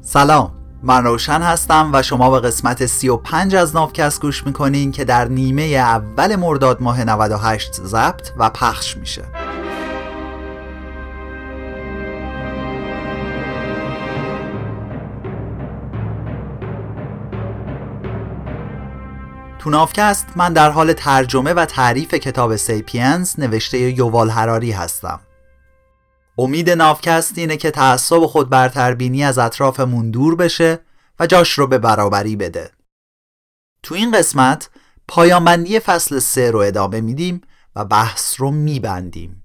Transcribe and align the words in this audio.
سلام. 0.00 0.52
من 0.82 1.04
روشن 1.04 1.42
هستم 1.42 1.90
و 1.92 2.02
شما 2.02 2.30
به 2.30 2.40
قسمت 2.48 2.86
35 2.86 3.54
از 3.54 3.74
ناوکست 3.76 4.20
گوش 4.20 4.46
می‌کنین 4.46 4.92
که 4.92 5.04
در 5.04 5.28
نیمه 5.28 5.62
اول 5.62 6.36
مرداد 6.36 6.82
ماه 6.82 7.04
98 7.04 7.72
ضبط 7.74 8.30
و 8.36 8.50
پخش 8.50 8.96
میشه. 8.96 9.24
تو 19.58 19.70
نافکست 19.70 20.26
من 20.36 20.52
در 20.52 20.70
حال 20.70 20.92
ترجمه 20.92 21.54
و 21.54 21.64
تعریف 21.64 22.14
کتاب 22.14 22.56
سیپینز 22.56 23.40
نوشته 23.40 23.78
یووال 23.78 24.30
هراری 24.30 24.72
هستم. 24.72 25.20
امید 26.38 26.70
نافکست 26.70 27.38
اینه 27.38 27.56
که 27.56 27.70
تعصب 27.70 28.26
خود 28.26 28.50
برتربینی 28.50 29.24
از 29.24 29.38
اطرافمون 29.38 30.10
دور 30.10 30.36
بشه 30.36 30.78
و 31.20 31.26
جاش 31.26 31.52
رو 31.52 31.66
به 31.66 31.78
برابری 31.78 32.36
بده. 32.36 32.70
تو 33.82 33.94
این 33.94 34.10
قسمت 34.10 34.70
پایانبندی 35.08 35.80
فصل 35.80 36.18
سه 36.18 36.50
رو 36.50 36.58
ادامه 36.58 37.00
میدیم 37.00 37.40
و 37.76 37.84
بحث 37.84 38.40
رو 38.40 38.50
میبندیم. 38.50 39.42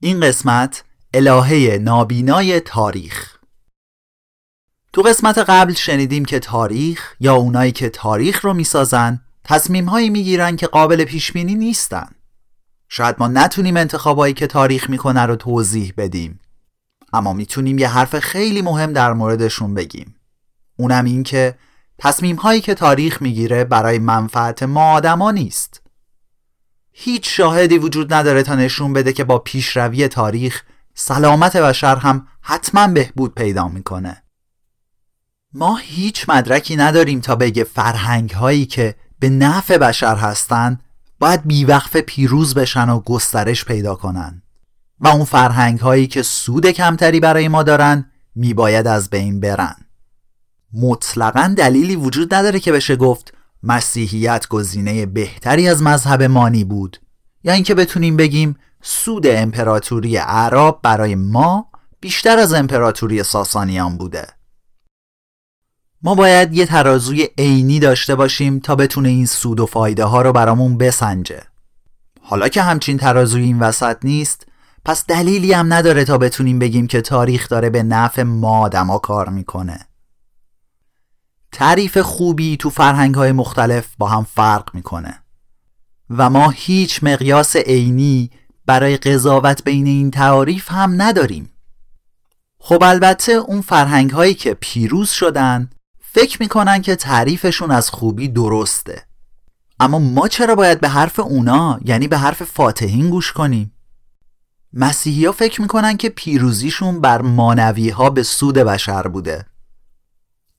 این 0.00 0.20
قسمت 0.20 0.84
الهه 1.14 1.78
نابینای 1.78 2.60
تاریخ. 2.60 3.38
تو 4.92 5.02
قسمت 5.02 5.38
قبل 5.38 5.72
شنیدیم 5.72 6.24
که 6.24 6.38
تاریخ 6.38 7.14
یا 7.20 7.34
اونایی 7.34 7.72
که 7.72 7.88
تاریخ 7.90 8.44
رو 8.44 8.54
می‌سازن 8.54 9.20
تصمیم 9.44 9.84
هایی 9.84 10.10
می‌گیرن 10.10 10.56
که 10.56 10.66
قابل 10.66 11.04
پیش 11.04 11.32
بینی 11.32 11.54
نیستن. 11.54 12.10
شاید 12.88 13.16
ما 13.18 13.28
نتونیم 13.28 13.76
انتخابایی 13.76 14.34
که 14.34 14.46
تاریخ 14.46 14.90
می‌کنه 14.90 15.26
رو 15.26 15.36
توضیح 15.36 15.94
بدیم. 15.96 16.40
اما 17.12 17.32
می‌تونیم 17.32 17.78
یه 17.78 17.88
حرف 17.88 18.18
خیلی 18.18 18.62
مهم 18.62 18.92
در 18.92 19.12
موردشون 19.12 19.74
بگیم. 19.74 20.14
اونم 20.76 21.04
این 21.04 21.22
که 21.22 21.54
تصمیم 21.98 22.36
هایی 22.36 22.60
که 22.60 22.74
تاریخ 22.74 23.22
می‌گیره 23.22 23.64
برای 23.64 23.98
منفعت 23.98 24.62
ما 24.62 24.92
آدما 24.92 25.30
نیست. 25.30 25.82
هیچ 26.92 27.36
شاهدی 27.36 27.78
وجود 27.78 28.14
نداره 28.14 28.42
تا 28.42 28.54
نشون 28.54 28.92
بده 28.92 29.12
که 29.12 29.24
با 29.24 29.38
پیشروی 29.38 30.08
تاریخ 30.08 30.62
سلامت 30.94 31.56
بشر 31.56 31.96
هم 31.96 32.26
حتما 32.40 32.88
بهبود 32.88 33.34
پیدا 33.34 33.68
می‌کنه. 33.68 34.22
ما 35.54 35.76
هیچ 35.76 36.28
مدرکی 36.28 36.76
نداریم 36.76 37.20
تا 37.20 37.36
بگه 37.36 37.64
فرهنگ 37.64 38.30
هایی 38.30 38.66
که 38.66 38.94
به 39.18 39.28
نفع 39.28 39.78
بشر 39.78 40.16
هستن 40.16 40.78
باید 41.18 41.46
بیوقف 41.46 41.96
پیروز 41.96 42.54
بشن 42.54 42.88
و 42.88 43.00
گسترش 43.00 43.64
پیدا 43.64 43.94
کنن. 43.94 44.42
و 45.00 45.08
اون 45.08 45.24
فرهنگ 45.24 45.78
هایی 45.78 46.06
که 46.06 46.22
سود 46.22 46.66
کمتری 46.66 47.20
برای 47.20 47.48
ما 47.48 47.62
دارن 47.62 48.10
میباید 48.34 48.86
از 48.86 49.10
بین 49.10 49.40
برن. 49.40 49.76
مطلقا 50.72 51.54
دلیلی 51.56 51.96
وجود 51.96 52.34
نداره 52.34 52.60
که 52.60 52.72
بشه 52.72 52.96
گفت 52.96 53.34
مسیحیت 53.62 54.48
گزینه 54.48 55.06
بهتری 55.06 55.68
از 55.68 55.82
مذهب 55.82 56.22
مانی 56.22 56.64
بود. 56.64 57.00
یا 57.44 57.52
اینکه 57.52 57.74
بتونیم 57.74 58.16
بگیم 58.16 58.56
سود 58.82 59.26
امپراتوری 59.26 60.16
عرب 60.16 60.78
برای 60.82 61.14
ما 61.14 61.70
بیشتر 62.00 62.38
از 62.38 62.52
امپراتوری 62.52 63.22
ساسانیان 63.22 63.96
بوده. 63.96 64.37
ما 66.02 66.14
باید 66.14 66.54
یه 66.54 66.66
ترازوی 66.66 67.28
عینی 67.38 67.80
داشته 67.80 68.14
باشیم 68.14 68.58
تا 68.58 68.74
بتونه 68.74 69.08
این 69.08 69.26
سود 69.26 69.60
و 69.60 69.66
فایده 69.66 70.04
ها 70.04 70.22
رو 70.22 70.32
برامون 70.32 70.78
بسنجه. 70.78 71.42
حالا 72.20 72.48
که 72.48 72.62
همچین 72.62 72.98
ترازوی 72.98 73.42
این 73.42 73.58
وسط 73.58 73.96
نیست 74.02 74.46
پس 74.84 75.06
دلیلی 75.06 75.52
هم 75.52 75.72
نداره 75.72 76.04
تا 76.04 76.18
بتونیم 76.18 76.58
بگیم 76.58 76.86
که 76.86 77.00
تاریخ 77.00 77.48
داره 77.48 77.70
به 77.70 77.82
نفع 77.82 78.22
ما 78.22 78.58
آدما 78.58 78.98
کار 78.98 79.28
می‌کنه. 79.28 79.78
تعریف 81.52 81.98
خوبی 81.98 82.56
تو 82.56 82.70
فرهنگ 82.70 83.14
های 83.14 83.32
مختلف 83.32 83.86
با 83.98 84.08
هم 84.08 84.24
فرق 84.24 84.74
می‌کنه. 84.74 85.22
و 86.10 86.30
ما 86.30 86.50
هیچ 86.50 87.04
مقیاس 87.04 87.56
عینی 87.56 88.30
برای 88.66 88.96
قضاوت 88.96 89.64
بین 89.64 89.86
این 89.86 90.10
تعاریف 90.10 90.72
هم 90.72 91.02
نداریم. 91.02 91.50
خب 92.60 92.82
البته 92.82 93.32
اون 93.32 93.60
فرهنگ 93.60 94.10
هایی 94.10 94.34
که 94.34 94.54
پیروز 94.54 95.10
شدن 95.10 95.70
فکر 96.12 96.42
می‌کنن 96.42 96.82
که 96.82 96.96
تعریفشون 96.96 97.70
از 97.70 97.90
خوبی 97.90 98.28
درسته. 98.28 99.02
اما 99.80 99.98
ما 99.98 100.28
چرا 100.28 100.54
باید 100.54 100.80
به 100.80 100.88
حرف 100.88 101.20
اونا 101.20 101.80
یعنی 101.84 102.08
به 102.08 102.18
حرف 102.18 102.42
فاتحین 102.42 103.10
گوش 103.10 103.32
کنیم؟ 103.32 103.72
مسیحی 104.72 105.24
ها 105.24 105.32
فکر 105.32 105.62
می‌کنن 105.62 105.96
که 105.96 106.08
پیروزیشون 106.08 107.00
بر 107.00 107.22
مانوی 107.22 107.90
ها 107.90 108.10
به 108.10 108.22
سود 108.22 108.54
بشر 108.54 109.02
بوده. 109.02 109.46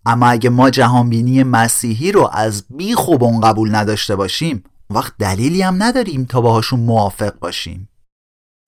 اما 0.05 0.27
اگه 0.27 0.49
ما 0.49 0.69
جهانبینی 0.69 1.43
مسیحی 1.43 2.11
رو 2.11 2.29
از 2.33 2.63
بی 2.69 2.95
خوب 2.95 3.43
قبول 3.43 3.75
نداشته 3.75 4.15
باشیم 4.15 4.63
وقت 4.89 5.13
دلیلی 5.19 5.61
هم 5.61 5.83
نداریم 5.83 6.25
تا 6.25 6.41
باهاشون 6.41 6.79
موافق 6.79 7.39
باشیم. 7.39 7.89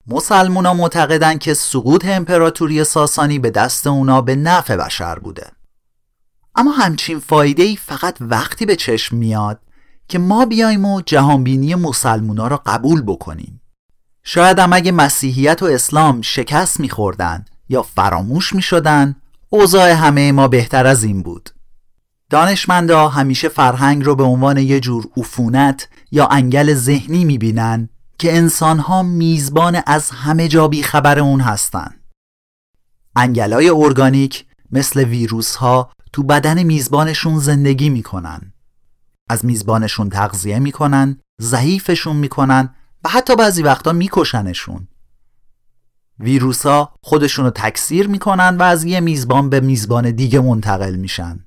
مسلمونا 0.06 0.74
معتقدن 0.74 1.38
که 1.38 1.54
سقوط 1.54 2.04
امپراتوری 2.04 2.84
ساسانی 2.84 3.38
به 3.38 3.50
دست 3.50 3.86
اونا 3.86 4.20
به 4.20 4.36
نفع 4.36 4.76
بشر 4.76 5.18
بوده. 5.18 5.61
اما 6.54 6.72
همچین 6.72 7.18
فایده 7.18 7.62
ای 7.62 7.76
فقط 7.76 8.16
وقتی 8.20 8.66
به 8.66 8.76
چشم 8.76 9.16
میاد 9.16 9.60
که 10.08 10.18
ما 10.18 10.46
بیایم 10.46 10.84
و 10.84 11.00
جهانبینی 11.00 11.74
مسلمونا 11.74 12.48
را 12.48 12.62
قبول 12.66 13.02
بکنیم. 13.02 13.60
شاید 14.22 14.58
هم 14.58 14.72
اگه 14.72 14.92
مسیحیت 14.92 15.62
و 15.62 15.66
اسلام 15.66 16.20
شکست 16.22 16.80
میخوردن 16.80 17.44
یا 17.68 17.82
فراموش 17.82 18.52
می‌شدن 18.52 19.16
اوضاع 19.48 19.90
همه 19.90 20.32
ما 20.32 20.48
بهتر 20.48 20.86
از 20.86 21.04
این 21.04 21.22
بود. 21.22 21.50
دانشمندا 22.30 23.08
همیشه 23.08 23.48
فرهنگ 23.48 24.04
رو 24.04 24.14
به 24.14 24.22
عنوان 24.22 24.56
یه 24.56 24.80
جور 24.80 25.06
عفونت 25.16 25.88
یا 26.10 26.26
انگل 26.26 26.74
ذهنی 26.74 27.24
می‌بینن 27.24 27.88
که 28.18 28.36
انسانها 28.36 29.02
میزبان 29.02 29.82
از 29.86 30.10
همه 30.10 30.48
جا 30.48 30.70
خبر 30.84 31.18
اون 31.18 31.40
هستن 31.40 31.94
انگلای 33.16 33.70
ارگانیک 33.70 34.44
مثل 34.70 35.04
ویروس 35.04 35.56
ها 35.56 35.90
تو 36.12 36.22
بدن 36.22 36.62
میزبانشون 36.62 37.38
زندگی 37.38 37.88
می‌کنن. 37.88 38.52
از 39.28 39.44
میزبانشون 39.44 40.08
تغذیه 40.08 40.58
می‌کنن 40.58 41.20
ضعیفشون 41.40 42.16
می‌کنن 42.16 42.74
و 43.04 43.08
حتی 43.08 43.36
بعضی 43.36 43.62
وقتا 43.62 43.92
میکشنشون. 43.92 44.88
ویروس 46.18 46.66
ها 46.66 46.94
خودشون 47.02 47.44
رو 47.44 47.50
تکثیر 47.50 48.08
می‌کنن 48.08 48.56
و 48.56 48.62
از 48.62 48.84
یه 48.84 49.00
میزبان 49.00 49.50
به 49.50 49.60
میزبان 49.60 50.10
دیگه 50.10 50.40
منتقل 50.40 50.96
میشن. 50.96 51.44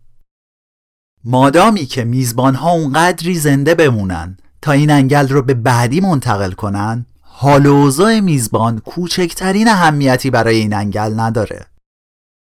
مادامی 1.24 1.86
که 1.86 2.04
میزبان 2.04 2.56
ها 2.56 2.72
اونقدری 2.72 3.36
زنده 3.36 3.76
بمونن 3.76 4.38
تا 4.62 4.72
این 4.72 4.92
انگل 4.92 5.28
رو 5.28 5.42
به 5.42 5.54
بعدی 5.54 6.02
منتقل 6.02 6.52
کنن 6.52 7.06
حال 7.22 7.66
و 7.66 8.22
میزبان 8.22 8.80
کوچکترین 8.80 9.68
اهمیتی 9.68 10.30
برای 10.30 10.56
این 10.56 10.74
انگل 10.74 11.20
نداره. 11.20 11.66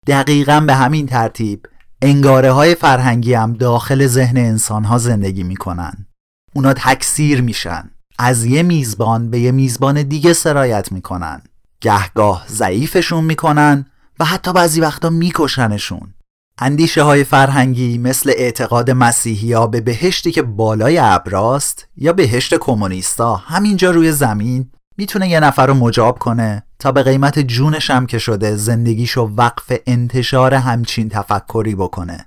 دقیقا 0.06 0.60
به 0.60 0.75
همین 0.75 1.06
ترتیب 1.06 1.66
انگاره 2.02 2.52
های 2.52 2.74
فرهنگی 2.74 3.34
هم 3.34 3.52
داخل 3.52 4.06
ذهن 4.06 4.36
انسان 4.36 4.84
ها 4.84 4.98
زندگی 4.98 5.42
می‌کنن. 5.42 6.06
اونا 6.54 6.72
تکثیر 6.72 7.40
میشن. 7.40 7.90
از 8.18 8.44
یه 8.44 8.62
میزبان 8.62 9.30
به 9.30 9.40
یه 9.40 9.52
میزبان 9.52 10.02
دیگه 10.02 10.32
سرایت 10.32 10.92
می‌کنن. 10.92 11.42
گهگاه 11.80 12.44
ضعیفشون 12.48 13.24
می‌کنن 13.24 13.86
و 14.20 14.24
حتی 14.24 14.52
بعضی 14.52 14.80
وقتا 14.80 15.10
میکشنشون. 15.10 16.14
اندیشه 16.58 17.02
های 17.02 17.24
فرهنگی 17.24 17.98
مثل 17.98 18.32
اعتقاد 18.36 18.90
مسیحی 18.90 19.52
ها 19.52 19.66
به 19.66 19.80
بهشتی 19.80 20.32
که 20.32 20.42
بالای 20.42 20.98
ابراست 20.98 21.88
یا 21.96 22.12
بهشت 22.12 22.54
کمونیستا 22.54 23.36
همینجا 23.36 23.90
روی 23.90 24.12
زمین 24.12 24.70
می‌تونه 24.98 25.28
یه 25.28 25.40
نفر 25.40 25.66
رو 25.66 25.74
مجاب 25.74 26.18
کنه 26.18 26.62
تا 26.78 26.92
به 26.92 27.02
قیمت 27.02 27.38
جونش 27.38 27.90
هم 27.90 28.06
که 28.06 28.18
شده 28.18 28.56
زندگیشو 28.56 29.32
وقف 29.37 29.72
انتشار 29.87 30.54
همچین 30.54 31.08
تفکری 31.08 31.75
بکنه. 31.75 32.26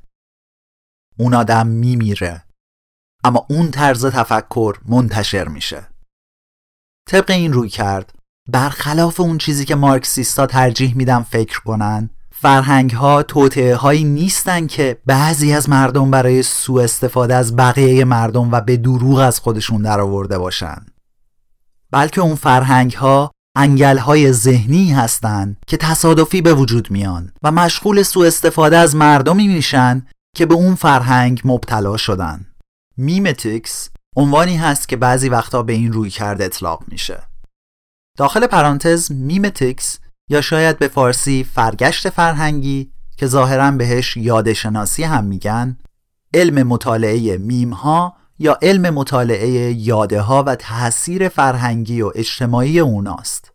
اون 1.18 1.34
آدم 1.34 1.68
میمیره 1.68 2.44
اما 3.24 3.46
اون 3.50 3.72
طرز 3.72 4.06
تفکر 4.06 4.76
منتشر 4.86 5.48
میشه. 5.48 5.88
طبق 7.10 7.32
این 7.32 7.54
روی 7.54 7.70
کرد 7.70 8.14
برخلاف 8.48 9.20
اون 9.20 9.38
چیزی 9.38 9.66
که 9.66 9.76
مارکسیستا 9.76 10.46
ترجیح 10.46 10.96
میدن 10.96 11.22
فکر 11.22 11.60
کنن 11.60 12.10
فرهنگ 12.32 12.92
ها 12.92 13.24
توطعه 13.24 13.76
هایی 13.76 14.04
نیستن 14.04 14.68
که 14.68 15.02
بعضی 15.06 15.54
از 15.54 15.70
مردم 15.70 16.12
برای 16.12 16.44
سوء 16.44 16.84
استفاده 16.84 17.36
از 17.36 17.56
بقیه 17.56 18.06
مردم 18.06 18.52
و 18.52 18.62
به 18.62 18.78
دروغ 18.78 19.20
از 19.20 19.40
خودشون 19.40 19.82
درآورده 19.82 20.38
باشن. 20.38 20.86
بلکه 21.92 22.22
اون 22.22 22.36
فرهنگ 22.36 22.94
ها 22.94 23.32
انگل 23.56 23.98
های 23.98 24.32
ذهنی 24.32 24.92
هستند 24.92 25.58
که 25.68 25.78
تصادفی 25.78 26.42
به 26.42 26.54
وجود 26.54 26.92
میان 26.92 27.32
و 27.44 27.52
مشغول 27.52 28.04
سوء 28.04 28.28
استفاده 28.28 28.78
از 28.78 28.96
مردمی 28.96 29.48
میشن 29.48 30.06
که 30.36 30.46
به 30.46 30.54
اون 30.54 30.76
فرهنگ 30.76 31.42
مبتلا 31.46 31.98
شدن. 31.98 32.46
memetics 32.98 33.90
عنوانی 34.16 34.58
هست 34.58 34.90
که 34.90 34.98
بعضی 34.98 35.30
وقتا 35.30 35.64
به 35.64 35.74
این 35.74 35.94
رویکرده 35.94 36.46
اطلاق 36.46 36.84
میشه. 36.88 37.24
داخل 38.18 38.48
پرانتز 38.48 39.12
memetics 39.12 40.00
یا 40.30 40.42
شاید 40.42 40.80
به 40.80 40.88
فارسی 40.88 41.44
فرگشت 41.44 42.10
فرهنگی 42.10 42.92
که 43.18 43.28
ظاهرا 43.28 43.72
بهش 43.72 44.18
یادشناسی 44.18 45.04
هم 45.04 45.24
میگن 45.24 45.78
علم 46.34 46.68
مطالعه 46.68 47.38
میم 47.38 47.74
ها 47.74 48.16
یا 48.40 48.58
علم 48.62 48.94
مطالعه 48.94 49.74
یاده 49.74 50.22
ها 50.22 50.44
و 50.44 50.56
تاثیر 50.56 51.30
فرهنگی 51.30 52.02
و 52.02 52.12
اجتماعی 52.16 52.80
اوناست. 52.80 53.52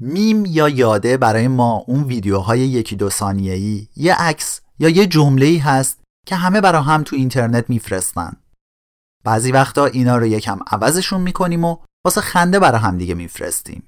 میم 0.00 0.44
یا 0.46 0.68
یاده 0.68 1.16
برای 1.16 1.48
ما 1.48 1.84
اون 1.86 2.04
ویدیوهای 2.04 2.60
یکی 2.60 2.96
دو 2.96 3.10
ثانیه‌ای 3.10 3.88
یه 3.96 4.14
عکس 4.14 4.60
یا 4.78 4.88
یه 4.88 5.06
جمله‌ای 5.06 5.58
هست 5.58 5.98
که 6.26 6.36
همه 6.36 6.60
برا 6.60 6.82
هم 6.82 7.02
تو 7.02 7.16
اینترنت 7.16 7.70
میفرستن. 7.70 8.36
بعضی 9.24 9.52
وقتا 9.52 9.86
اینا 9.86 10.16
رو 10.16 10.26
یکم 10.26 10.58
عوضشون 10.66 11.20
می‌کنیم 11.20 11.64
و 11.64 11.76
واسه 12.04 12.20
خنده 12.20 12.58
برا 12.58 12.78
هم 12.78 12.98
دیگه 12.98 13.14
میفرستیم. 13.14 13.82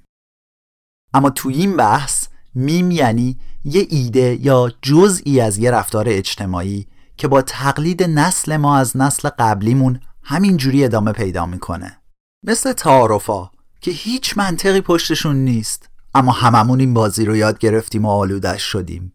اما 1.13 1.29
تو 1.29 1.49
این 1.49 1.77
بحث 1.77 2.27
میم 2.55 2.91
یعنی 2.91 3.37
یه 3.63 3.87
ایده 3.89 4.37
یا 4.41 4.71
جزئی 4.81 5.41
از 5.41 5.57
یه 5.57 5.71
رفتار 5.71 6.05
اجتماعی 6.09 6.87
که 7.21 7.27
با 7.27 7.41
تقلید 7.41 8.03
نسل 8.03 8.57
ما 8.57 8.77
از 8.77 8.97
نسل 8.97 9.29
قبلیمون 9.29 9.99
همینجوری 10.23 10.85
ادامه 10.85 11.11
پیدا 11.11 11.45
می‌کنه. 11.45 12.01
مثل 12.43 12.73
تعارفا 12.73 13.49
که 13.81 13.91
هیچ 13.91 14.37
منطقی 14.37 14.81
پشتشون 14.81 15.35
نیست 15.35 15.89
اما 16.13 16.31
هممون 16.31 16.79
این 16.79 16.93
بازی 16.93 17.25
رو 17.25 17.35
یاد 17.35 17.59
گرفتیم 17.59 18.05
و 18.05 18.09
آلودش 18.09 18.61
شدیم. 18.61 19.13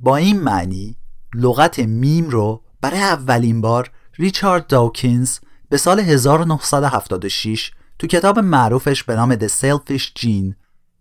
با 0.00 0.16
این 0.16 0.40
معنی 0.40 0.96
لغت 1.34 1.78
میم 1.78 2.30
رو 2.30 2.62
برای 2.80 3.00
اولین 3.00 3.60
بار 3.60 3.90
ریچارد 4.18 4.66
داوکینز 4.66 5.38
به 5.68 5.76
سال 5.76 6.00
1976 6.00 7.72
تو 7.98 8.06
کتاب 8.06 8.38
معروفش 8.38 9.02
به 9.02 9.16
نام 9.16 9.36
The 9.36 9.48
Selfish 9.48 10.20
Gene 10.20 10.54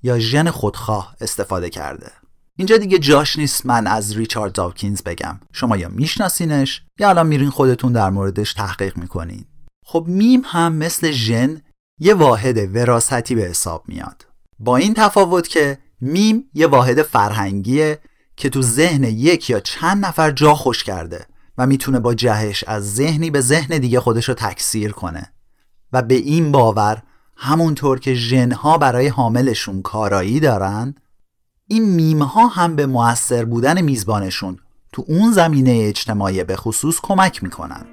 یا 0.03 0.19
ژن 0.19 0.49
خودخواه 0.49 1.15
استفاده 1.21 1.69
کرده. 1.69 2.22
اینجا 2.57 2.77
دیگه 2.77 2.99
جاش 2.99 3.39
نیست 3.39 3.65
من 3.65 3.87
از 3.87 4.17
ریچارد 4.17 4.51
داوکینز 4.51 5.01
بگم. 5.01 5.39
شما 5.53 5.77
یا 5.77 5.89
میشناسینش 5.89 6.81
یا 6.99 7.09
الان 7.09 7.27
میرین 7.27 7.49
خودتون 7.49 7.93
در 7.93 8.09
موردش 8.09 8.53
تحقیق 8.53 8.97
می‌کنین. 8.97 9.45
خب 9.85 10.05
میم 10.07 10.41
هم 10.45 10.73
مثل 10.73 11.11
ژن 11.11 11.61
یه 11.99 12.13
واحد 12.13 12.75
وراثتی 12.75 13.35
به 13.35 13.41
حساب 13.41 13.83
میاد. 13.87 14.25
با 14.59 14.77
این 14.77 14.93
تفاوت 14.93 15.47
که 15.47 15.77
میم 16.01 16.43
یه 16.53 16.67
واحد 16.67 17.01
فرهنگیه 17.01 17.99
که 18.35 18.49
تو 18.49 18.61
ذهن 18.61 19.03
یک 19.03 19.49
یا 19.49 19.59
چند 19.59 20.05
نفر 20.05 20.31
جا 20.31 20.55
خوش 20.55 20.83
کرده 20.83 21.25
و 21.57 21.67
می‌تونه 21.67 21.99
با 21.99 22.13
جهش 22.13 22.63
از 22.63 22.95
ذهنی 22.95 23.29
به 23.29 23.41
ذهن 23.41 23.77
دیگه 23.77 23.99
خودش 23.99 24.29
رو 24.29 24.33
تکثیر 24.33 24.91
کنه. 24.91 25.33
و 25.93 26.01
به 26.01 26.15
این 26.15 26.51
باور 26.51 27.03
همونطور 27.37 27.99
که 27.99 28.13
ژنها 28.13 28.77
برای 28.77 29.07
حاملشون 29.07 29.81
کارایی 29.81 30.39
دارن 30.39 30.95
این 31.73 31.83
میم 31.83 32.23
ها 32.23 32.47
هم 32.47 32.75
به 32.75 32.85
موثر 32.85 33.45
بودن 33.45 33.81
میزبانشون 33.81 34.59
تو 34.91 35.05
اون 35.07 35.31
زمینه 35.31 35.71
اجتماعی 35.83 36.43
به 36.43 36.55
خصوص 36.55 36.99
کمک 37.03 37.43
می‌کنن. 37.43 37.85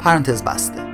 پرانتز 0.00 0.42
بسته. 0.42 0.91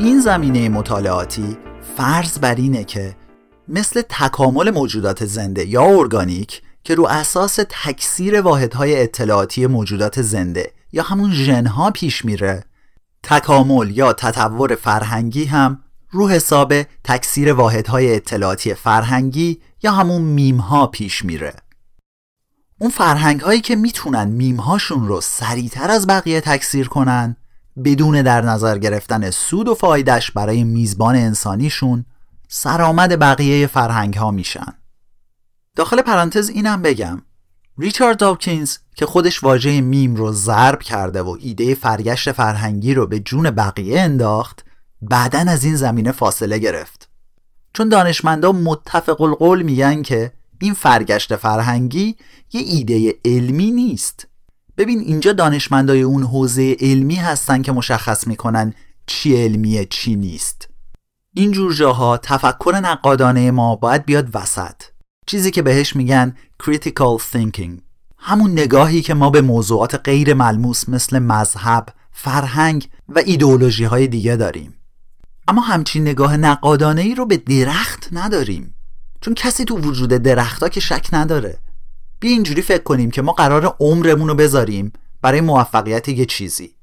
این 0.00 0.20
زمینه 0.20 0.68
مطالعاتی 0.68 1.56
فرض 1.96 2.38
بر 2.38 2.54
اینه 2.54 2.84
که 2.84 3.16
مثل 3.68 4.02
تکامل 4.08 4.70
موجودات 4.70 5.24
زنده 5.24 5.66
یا 5.66 5.82
ارگانیک 5.82 6.62
که 6.84 6.94
رو 6.94 7.06
اساس 7.06 7.58
تکثیر 7.68 8.40
واحدهای 8.40 9.02
اطلاعاتی 9.02 9.66
موجودات 9.66 10.22
زنده 10.22 10.72
یا 10.92 11.02
همون 11.02 11.32
ژنها 11.32 11.90
پیش 11.90 12.24
میره 12.24 12.64
تکامل 13.22 13.90
یا 13.90 14.12
تطور 14.12 14.74
فرهنگی 14.74 15.44
هم 15.44 15.82
رو 16.10 16.28
حساب 16.28 16.74
تکثیر 17.04 17.52
واحدهای 17.52 18.14
اطلاعاتی 18.14 18.74
فرهنگی 18.74 19.60
یا 19.82 19.92
همون 19.92 20.22
میم 20.22 20.56
ها 20.56 20.86
پیش 20.86 21.24
میره. 21.24 21.54
اون 22.78 22.90
فرهنگ 22.90 23.40
هایی 23.40 23.60
که 23.60 23.76
می‌تونن 23.76 24.28
میم 24.28 24.56
هاشون 24.56 25.08
رو 25.08 25.20
سریعتر 25.20 25.90
از 25.90 26.06
بقیه 26.06 26.40
تکثیر 26.40 26.88
کنن 26.88 27.36
بدون 27.84 28.22
در 28.22 28.40
نظر 28.40 28.78
گرفتن 28.78 29.30
سود 29.30 29.68
و 29.68 29.74
فایدهش 29.74 30.30
برای 30.30 30.64
میزبان 30.64 31.16
انسانیشون 31.16 32.04
سرآمد 32.48 33.18
بقیه 33.18 33.66
فرهنگ 33.66 34.14
ها 34.14 34.30
میشن. 34.30 34.74
داخل 35.76 36.02
پرانتز 36.02 36.48
اینم 36.48 36.82
بگم. 36.82 37.22
ریچارد 37.78 38.18
داوکینز 38.18 38.76
که 38.94 39.06
خودش 39.06 39.44
واژه 39.44 39.80
میم 39.80 40.16
رو 40.16 40.32
ضرب 40.32 40.82
کرده 40.82 41.22
و 41.22 41.36
ایده 41.40 41.74
فرگشت 41.74 42.32
فرهنگی 42.32 42.94
رو 42.94 43.06
به 43.06 43.20
جون 43.20 43.50
بقیه 43.50 44.00
انداخت 44.00 44.64
بعدا 45.02 45.38
از 45.38 45.64
این 45.64 45.76
زمینه 45.76 46.12
فاصله 46.12 46.58
گرفت. 46.58 47.08
چون 47.74 47.88
دانشمندا 47.88 48.52
متفق 48.52 49.20
القول 49.20 49.62
میگن 49.62 50.02
که 50.02 50.32
این 50.60 50.74
فرگشت 50.74 51.36
فرهنگی 51.36 52.16
یه 52.52 52.60
ایده 52.60 53.14
علمی 53.24 53.70
نیست. 53.70 54.26
ببین 54.80 55.00
اینجا 55.00 55.32
دانشمندای 55.32 56.02
اون 56.02 56.22
حوزه 56.22 56.76
علمی 56.80 57.14
هستن 57.14 57.62
که 57.62 57.72
مشخص 57.72 58.26
می‌کنن 58.26 58.74
چی 59.06 59.44
علمیه 59.44 59.84
چی 59.84 60.16
نیست. 60.16 60.68
این 61.34 61.50
جور 61.50 61.74
جاها 61.74 62.16
تفکر 62.16 62.80
نقادانه 62.82 63.50
ما 63.50 63.76
باید 63.76 64.04
بیاد 64.04 64.28
وسط. 64.34 64.74
چیزی 65.26 65.50
که 65.50 65.62
بهش 65.62 65.96
میگن 65.96 66.36
critical 66.62 67.20
thinking. 67.32 67.70
همون 68.18 68.52
نگاهی 68.52 69.02
که 69.02 69.14
ما 69.14 69.30
به 69.30 69.40
موضوعات 69.40 69.94
غیر 70.04 70.34
ملموس 70.34 70.88
مثل 70.88 71.18
مذهب، 71.18 71.86
فرهنگ 72.12 72.88
و 73.08 73.18
ایدئولوژی 73.18 73.84
های 73.84 74.06
دیگه 74.06 74.36
داریم. 74.36 74.74
اما 75.48 75.60
همچین 75.60 76.02
نگاه 76.02 76.36
نقادانه 76.36 77.00
ای 77.00 77.14
رو 77.14 77.26
به 77.26 77.36
درخت 77.36 78.08
نداریم. 78.12 78.74
چون 79.20 79.34
کسی 79.34 79.64
تو 79.64 79.78
وجود 79.78 80.10
درختها 80.10 80.68
که 80.68 80.80
شک 80.80 81.08
نداره. 81.12 81.58
بیا 82.20 82.30
اینجوری 82.30 82.62
فکر 82.62 82.82
کنیم 82.82 83.10
که 83.10 83.22
ما 83.22 83.32
قرار 83.32 83.76
عمرمون 83.80 84.28
رو 84.28 84.34
بذاریم 84.34 84.92
برای 85.22 85.40
موفقیت 85.40 86.08
یه 86.08 86.26
چیزی. 86.26 86.76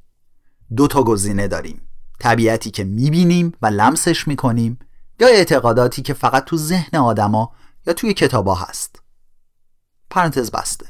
دو 0.75 0.87
تا 0.87 1.03
گزینه 1.03 1.47
داریم. 1.47 1.81
طبیعتی 2.19 2.71
که 2.71 2.83
می‌بینیم 2.83 3.53
و 3.61 3.67
لمسش 3.67 4.27
می‌کنیم 4.27 4.79
یا 5.19 5.27
اعتقاداتی 5.27 6.01
که 6.01 6.13
فقط 6.13 6.45
تو 6.45 6.57
ذهن 6.57 6.97
آدما 6.99 7.51
یا 7.87 7.93
توی 7.93 8.13
کتابا 8.13 8.55
هست. 8.55 9.01
پرانتز 10.09 10.51
بسته. 10.51 10.85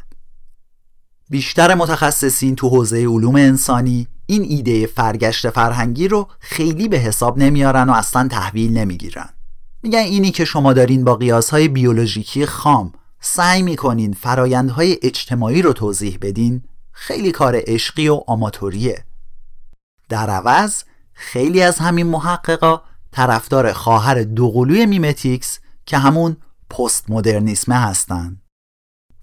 بیشتر 1.29 1.75
متخصصین 1.75 2.55
تو 2.55 2.69
حوزه 2.69 2.97
علوم 2.97 3.35
انسانی 3.35 4.07
این 4.25 4.43
ایده 4.43 4.87
فرگشت 4.87 5.49
فرهنگی 5.49 6.07
رو 6.07 6.27
خیلی 6.39 6.87
به 6.87 6.97
حساب 6.97 7.37
نمیارن 7.37 7.89
و 7.89 7.93
اصلا 7.93 8.27
تحویل 8.27 8.77
نمی‌گیرن. 8.77 9.29
میگن 9.83 9.99
اینی 9.99 10.31
که 10.31 10.45
شما 10.45 10.73
دارین 10.73 11.03
با 11.03 11.15
قیاسهای 11.15 11.67
بیولوژیکی 11.67 12.45
خام 12.45 12.91
سعی 13.19 13.61
می‌کنین 13.61 14.13
فرایندهای 14.13 14.99
اجتماعی 15.01 15.61
رو 15.61 15.73
توضیح 15.73 16.17
بدین. 16.21 16.63
خیلی 16.91 17.31
کار 17.31 17.61
عشقی 17.67 18.07
و 18.07 18.23
آماتوریه. 18.27 19.05
در 20.09 20.29
عوض 20.29 20.83
خیلی 21.13 21.61
از 21.61 21.77
همین 21.77 22.07
محققا 22.07 22.81
طرفدار 23.11 23.73
خواهر 23.73 24.23
دوقلوی 24.23 24.85
memetics 24.85 25.59
که 25.85 25.97
همون 25.97 26.37
پست 26.69 27.09
مدرنیسمه 27.09 27.75
هستن. 27.75 28.41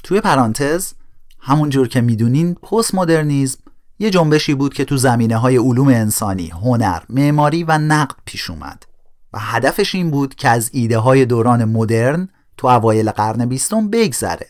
توی 0.02 0.20
پرانتز 0.20 0.92
همون 1.40 1.70
جور 1.70 1.88
که 1.88 2.00
می‌دونین 2.00 2.54
پست 2.54 2.94
مدرنیزم 2.94 3.58
یه 3.98 4.10
جنبشی 4.10 4.54
بود 4.54 4.74
که 4.74 4.84
تو 4.84 4.96
زمینه 4.96 5.36
های 5.36 5.56
علوم 5.56 5.88
انسانی، 5.88 6.48
هنر، 6.48 7.02
معماری 7.08 7.64
و 7.64 7.78
نقد 7.78 8.16
پیش 8.24 8.50
اومد. 8.50 8.86
و 9.32 9.38
هدفش 9.38 9.94
این 9.94 10.10
بود 10.10 10.34
که 10.34 10.48
از 10.48 10.70
ایده 10.72 10.98
های 10.98 11.24
دوران 11.24 11.64
مدرن 11.64 12.28
تو 12.56 12.66
اوایل 12.66 13.10
قرن 13.10 13.46
بیستم 13.46 13.90
بگذره. 13.90 14.48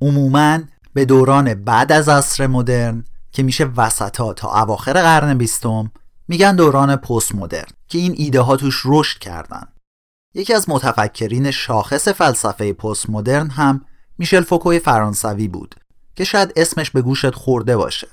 عموما 0.00 0.58
به 0.94 1.04
دوران 1.04 1.54
بعد 1.54 1.92
از 1.92 2.08
عصر 2.08 2.46
مدرن 2.46 3.04
که 3.32 3.42
میشه 3.42 3.64
وسطا 3.64 4.32
تا 4.32 4.62
اواخر 4.62 4.92
قرن 4.92 5.38
بیستم 5.38 5.90
میگن 6.28 6.56
دوران 6.56 6.96
پست 6.96 7.34
مدرن 7.34 7.72
که 7.88 7.98
این 7.98 8.14
ایده 8.16 8.40
ها 8.40 8.56
توش 8.56 8.82
رشد 8.84 9.18
کردن. 9.18 9.68
یکی 10.34 10.54
از 10.54 10.70
متفکرین 10.70 11.50
شاخص 11.50 12.08
فلسفه 12.08 12.72
پست 12.72 13.10
مدرن 13.10 13.50
هم 13.50 13.84
میشل 14.18 14.42
فوکوی 14.42 14.78
فرانسوی 14.78 15.48
بود 15.48 15.74
که 16.14 16.24
شاید 16.24 16.52
اسمش 16.56 16.90
به 16.90 17.02
گوشت 17.02 17.30
خورده 17.34 17.76
باشه. 17.76 18.08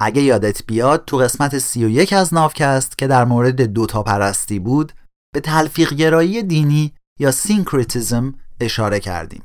اگه 0.00 0.22
یادت 0.22 0.66
بیاد 0.66 1.04
تو 1.04 1.16
قسمت 1.16 1.58
31 1.58 2.12
از 2.12 2.34
ناوکست 2.34 2.98
که 2.98 3.06
در 3.06 3.24
مورد 3.24 3.62
دوتا 3.62 4.02
پرستی 4.02 4.58
بود 4.58 4.92
به 5.34 5.40
تلفیق 5.40 5.94
گرایی 5.94 6.42
دینی 6.42 6.92
یا 7.18 7.30
syncretism 7.30 8.34
اشاره 8.60 9.00
کردیم. 9.00 9.42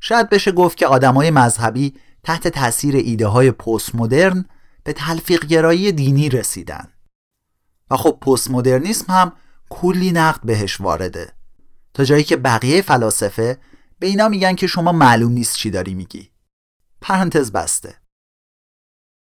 شاید 0.00 0.28
بشه 0.28 0.52
گفت 0.52 0.76
که 0.76 0.86
آدمای 0.86 1.30
مذهبی 1.30 1.94
تحت 2.22 2.48
تاثیر 2.48 2.96
ایده 2.96 3.26
های 3.26 3.50
پست 3.50 3.94
مدرن 3.94 4.44
به 4.84 4.92
تلفیق 4.92 5.44
گرایی 5.44 5.92
دینی 5.92 6.28
رسیدن. 6.28 6.88
و 7.90 7.96
خب 7.96 8.18
پست 8.20 8.50
مدرنیسم 8.50 9.12
هم 9.12 9.32
کلی 9.68 10.12
نقد 10.12 10.40
بهش 10.44 10.80
وارده. 10.80 11.32
تا 11.94 12.04
جایی 12.04 12.24
که 12.24 12.36
بقیه 12.36 12.82
فلاسفه 12.82 13.58
به 13.98 14.06
اینا 14.06 14.28
میگن 14.28 14.54
که 14.54 14.66
شما 14.66 14.92
معلوم 14.92 15.32
نیست 15.32 15.56
چی 15.56 15.70
داری 15.70 15.94
میگی. 15.94 16.30
پرانتز 17.00 17.52
بسته. 17.52 17.94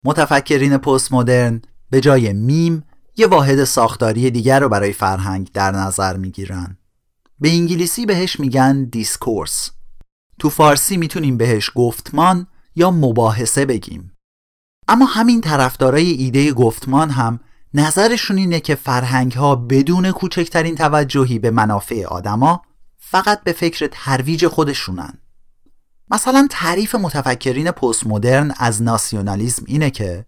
متفکرین 0.05 0.79
پست 0.79 1.13
مدرن 1.13 1.63
به 1.91 2.01
جای 2.01 2.33
میم 2.33 2.85
یه 3.17 3.27
واحد 3.27 3.65
ساختاری 3.65 4.31
دیگر 4.31 4.61
رو 4.61 4.69
برای 4.69 4.93
فرهنگ 4.93 5.51
در 5.53 5.71
نظر 5.71 6.17
می‌گیرن. 6.17 6.79
به 7.41 7.51
انگلیسی 7.51 8.07
بهش 8.07 8.41
میگن 8.41 8.85
discourse 8.85 9.71
تو 10.39 10.51
فارسی 10.51 10.97
می‌تونیم 10.97 11.37
بهش 11.37 11.71
گفتمان 11.75 12.47
یا 12.77 12.91
مباحثه 12.91 13.67
بگیم. 13.67 14.13
اما 14.89 15.07
همین 15.07 15.41
طرفدارای 15.41 16.11
ایده 16.11 16.53
گفتمان 16.53 17.11
هم 17.11 17.41
نظرشون 17.75 18.37
اینه 18.37 18.61
که 18.61 18.75
فرهنگ 18.75 19.33
ها 19.33 19.57
بدون 19.57 20.13
کوچکترین 20.13 20.75
توجهی 20.75 21.39
به 21.39 21.51
منافع 21.51 22.05
آدما 22.05 22.63
فقط 22.99 23.43
به 23.45 23.53
فکر 23.53 23.89
ترویج 23.93 24.47
خودشونن. 24.47 25.19
مثلا 26.11 26.49
تعریف 26.51 26.95
متفکرین 26.95 27.71
پست 27.71 28.07
مدرن 28.07 28.55
از 28.57 28.83
ناسیونالیسم 28.83 29.65
اینه 29.67 29.91
که 29.91 30.27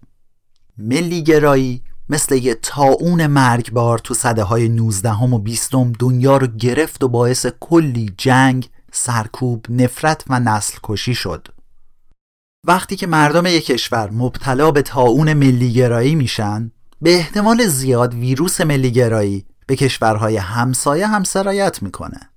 ملیگرایی 0.78 1.82
مثل 2.10 2.34
یه 2.34 2.54
تاون 2.54 3.26
مرگبار 3.26 3.98
تو 3.98 4.14
صده 4.14 4.42
های 4.42 4.68
19 4.68 5.12
و 5.12 5.38
20 5.38 5.70
دنیا 5.98 6.36
رو 6.36 6.46
گرفت 6.46 7.04
و 7.04 7.08
باعث 7.08 7.46
کلی 7.60 8.12
جنگ، 8.18 8.70
سرکوب، 8.92 9.66
نفرت 9.68 10.24
و 10.30 10.40
نسل 10.40 10.78
کشی 10.82 11.14
شد. 11.14 11.48
وقتی 12.66 12.96
که 12.96 13.06
مردم 13.06 13.46
یک 13.46 13.66
کشور 13.66 14.10
مبتلا 14.10 14.70
به 14.70 14.82
تاون 14.82 15.32
ملیگرایی 15.32 16.14
میشن، 16.14 16.72
به 17.02 17.14
احتمال 17.14 17.66
زیاد 17.66 18.14
ویروس 18.14 18.60
ملیگرایی 18.60 19.46
به 19.66 19.76
کشورهای 19.76 20.36
همسایه 20.36 21.06
هم 21.06 21.24
سرایت 21.24 21.82
می‌کنه. 21.82 22.30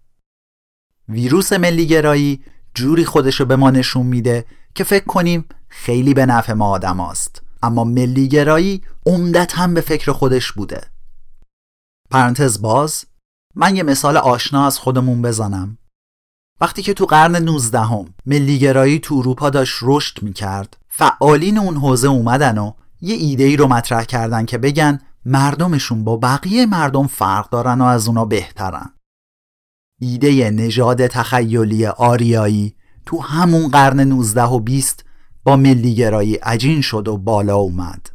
ویروس 1.10 1.54
ملیگرایی 1.54 2.44
جوری 2.74 3.06
خودشو 3.06 3.46
به 3.46 3.56
ما 3.56 3.72
نشون 3.72 4.06
میده 4.06 4.46
که 4.76 4.84
فکر 4.84 5.06
کنیم 5.06 5.46
خیلی 5.70 6.14
به 6.14 6.26
نفع 6.26 6.54
ما 6.54 6.70
آدم 6.70 7.00
است. 7.00 7.42
اما 7.64 7.84
ملیگرایی 7.84 8.82
عمدتا 9.06 9.68
به 9.68 9.82
فکر 9.82 10.12
خودش 10.12 10.52
بوده. 10.52 10.82
پرانتز 12.10 12.62
باز 12.62 13.06
من 13.56 13.76
یه 13.76 13.84
مثال 13.84 14.18
آشنا 14.18 14.66
از 14.66 14.80
خودمون 14.80 15.22
بزنم. 15.22 15.78
وقتی 16.62 16.82
که 16.82 16.94
تو 16.94 17.06
قرن 17.06 17.36
19 17.36 17.80
هم 17.80 18.06
ملیگرایی 18.26 19.00
تو 19.00 19.16
اروپا 19.16 19.50
داشت 19.50 19.80
رشد 19.82 20.24
می‌کرد 20.24 20.78
فعالین 20.90 21.58
اون 21.58 21.78
حوزه 21.78 22.08
اومدن 22.08 22.58
و 22.58 22.74
یه 23.02 23.16
ایده 23.16 23.44
ای 23.44 23.58
رو 23.58 23.68
مطرح 23.68 24.04
کردن 24.04 24.46
که 24.46 24.58
بگن 24.58 25.00
مردمشون 25.26 26.04
با 26.04 26.18
بقیه 26.18 26.66
مردم 26.66 27.08
فرق 27.08 27.50
دارن 27.50 27.82
و 27.82 27.84
از 27.84 28.08
اونا 28.08 28.26
بهترن. 28.26 28.94
ایده 30.02 30.50
نژاد 30.50 31.08
تخیلی 31.08 31.86
آریایی 31.86 32.76
تو 33.06 33.22
همون 33.22 33.68
قرن 33.68 34.00
19 34.00 34.44
و 34.44 34.60
20 34.60 35.06
با 35.44 35.56
ملیگرایی 35.56 36.36
عجین 36.36 36.82
شد 36.82 37.08
و 37.08 37.18
بالا 37.18 37.56
اومد. 37.56 38.13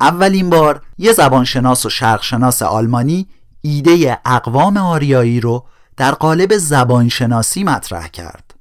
اولین 0.00 0.50
بار 0.50 0.82
یه 0.98 1.12
زبانشناس 1.12 1.86
و 1.86 1.90
شرقشناس 1.90 2.62
آلمانی 2.62 3.26
ایده 3.60 4.18
اقوام 4.24 4.76
آریایی 4.76 5.40
رو 5.40 5.66
در 5.96 6.10
قالب 6.10 6.56
زبانشناسی 6.56 7.64
مطرح 7.64 8.08
کرد. 8.08 8.54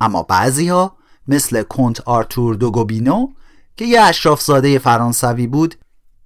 اما 0.00 0.22
بعضی 0.22 0.68
ها 0.68 0.96
مثل 1.28 1.62
کنت 1.62 2.00
آرتور 2.00 2.54
دوگوبینو 2.54 3.28
که 3.76 3.84
یه 3.84 4.00
اشرافزاده 4.00 4.78
فرانسوی 4.78 5.46
بود 5.46 5.74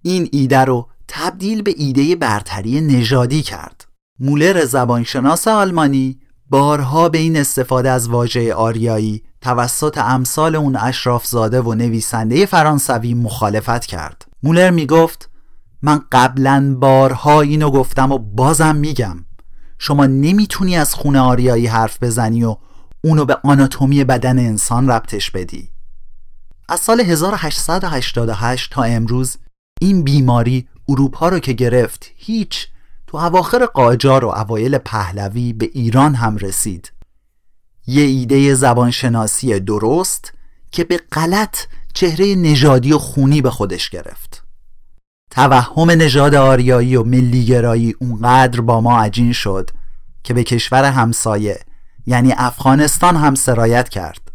این 0.03 0.29
ایده 0.33 0.59
رو 0.59 0.89
تبدیل 1.09 1.63
به 1.63 1.75
ایده 1.77 2.17
برتری 2.17 2.81
نژادی 2.81 3.43
کرد. 3.43 3.85
مولر 4.21 4.65
زبانشناس 4.65 5.49
آلمانی 5.49 6.21
بارها 6.51 7.09
به 7.09 7.19
این 7.19 7.37
استفاده 7.37 7.91
از 7.91 8.09
واژه 8.09 8.55
آریایی 8.55 9.23
توسط 9.41 9.99
امثال 9.99 10.57
اون 10.57 10.77
اشرافزاده 10.77 11.61
و 11.61 11.75
نویسنده 11.75 12.47
فرانسوی 12.47 13.15
مخالفت 13.15 13.87
کرد. 13.87 14.30
مولر 14.43 14.71
می‌گفت 14.71 15.31
من 15.83 16.01
قبلا 16.13 16.77
بارها 16.81 17.41
اینو 17.41 17.71
گفتم 17.71 18.13
و 18.13 18.19
بازم 18.19 18.77
میگم. 18.77 19.25
شما 19.79 20.07
نمی‌تونی 20.07 20.77
از 20.77 20.95
خونه 20.95 21.21
آریایی 21.21 21.67
حرف 21.67 22.03
بزنی 22.03 22.45
و 22.45 22.57
اونو 23.05 23.25
به 23.25 23.37
آناتومی 23.45 24.05
بدن 24.05 24.39
انسان 24.39 24.91
ربطش 24.91 25.31
بدی. 25.31 25.71
از 26.69 26.81
سال 26.81 27.01
1888 27.01 28.73
تا 28.73 28.83
امروز 28.83 29.37
این 29.81 30.03
بیماری 30.03 30.69
اروپا 30.89 31.29
رو 31.29 31.39
که 31.39 31.53
گرفت 31.53 32.11
هیچ 32.17 32.69
تو 33.07 33.17
اواخر 33.17 33.67
قاجار 33.67 34.25
و 34.25 34.29
اوایل 34.29 34.79
پهلوی 34.79 35.53
به 35.53 35.71
ایران 35.73 36.15
هم 36.15 36.37
رسید. 36.37 36.93
یه 37.87 38.03
ایده 38.03 38.55
زبانشناسی 38.55 39.61
درست 39.61 40.33
که 40.71 40.85
به 40.85 41.01
غلط 41.13 41.57
چهره 41.95 42.35
نژادی 42.35 42.93
و 42.93 42.99
خونی 42.99 43.43
به 43.43 43.51
خودش 43.51 43.91
گرفت. 43.91 44.43
توهم 45.31 45.91
نژاد 45.91 46.35
آریایی 46.35 46.97
و 46.97 47.05
ملیگرایی 47.05 47.95
اونقدر 48.01 48.61
با 48.61 48.81
ما 48.81 49.01
عجین 49.01 49.33
شد 49.33 49.71
که 50.25 50.35
به 50.35 50.45
کشور 50.45 50.85
همسایه 50.85 51.61
یعنی 52.07 52.35
افغانستان 52.37 53.17
هم 53.17 53.35
سرایت 53.35 53.89
کرد 53.89 54.33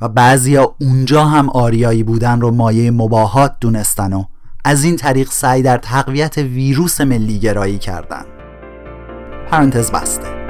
و 0.00 0.08
بعضیا 0.08 0.74
اونجا 0.80 1.24
هم 1.24 1.50
آریایی 1.50 2.02
بودن 2.02 2.40
رو 2.40 2.50
مایه 2.50 2.90
مباهات 2.90 3.56
دونستن 3.60 4.12
و 4.12 4.24
از 4.64 4.84
این 4.84 4.96
طریق 4.96 5.30
سعی 5.30 5.62
در 5.62 5.78
تقویت 5.78 6.38
ویروس 6.38 7.00
ملیگرایی 7.00 7.78
کردن. 7.78 8.24
پرانتز 9.50 9.90
بسته. 9.90 10.45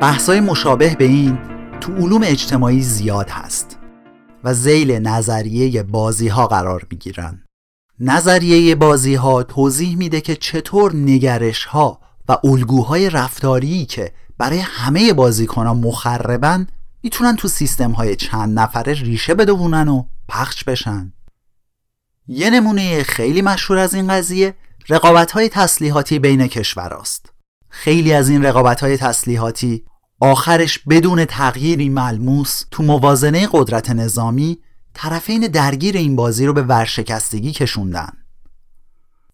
بحثای 0.00 0.40
مشابه 0.40 0.94
به 0.94 1.04
این 1.04 1.38
تو 1.80 1.92
علوم 1.92 2.20
اجتماعی 2.24 2.82
زیاد 2.82 3.30
هست 3.30 3.78
و 4.44 4.54
زیل 4.54 4.90
نظریه 4.92 5.82
بازی 5.82 6.28
ها 6.28 6.46
قرار 6.46 6.86
می 6.90 6.96
گیرن. 6.98 7.44
نظریه 8.00 8.74
بازی 8.74 9.14
ها 9.14 9.42
توضیح 9.42 9.96
میده 9.96 10.20
که 10.20 10.36
چطور 10.36 10.96
نگرش 10.96 11.64
ها 11.64 12.00
و 12.28 12.36
الگوهای 12.44 13.10
رفتاری 13.10 13.86
که 13.86 14.12
برای 14.38 14.58
همه 14.58 15.12
بازیکن 15.12 15.66
مخربن 15.66 16.66
می‌تونن 17.02 17.36
تو 17.36 17.48
سیستم 17.48 17.90
های 17.90 18.16
چند 18.16 18.58
نفره 18.58 18.92
ریشه 18.92 19.34
بدونن 19.34 19.88
و 19.88 20.04
پخش 20.28 20.64
بشن 20.64 21.12
یه 22.28 22.50
نمونه 22.50 23.02
خیلی 23.02 23.42
مشهور 23.42 23.78
از 23.78 23.94
این 23.94 24.08
قضیه 24.08 24.54
رقابت 24.88 25.30
های 25.30 25.48
تسلیحاتی 25.48 26.18
بین 26.18 26.46
کشوراست 26.46 27.32
خیلی 27.68 28.12
از 28.12 28.28
این 28.28 28.44
رقابت 28.44 28.80
های 28.80 28.96
تسلیحاتی 28.96 29.84
آخرش 30.20 30.78
بدون 30.78 31.24
تغییری 31.24 31.88
ملموس 31.88 32.64
تو 32.70 32.82
موازنه 32.82 33.48
قدرت 33.52 33.90
نظامی 33.90 34.58
طرفین 34.94 35.40
درگیر 35.40 35.96
این 35.96 36.16
بازی 36.16 36.46
رو 36.46 36.52
به 36.52 36.62
ورشکستگی 36.62 37.52
کشوندن. 37.52 38.12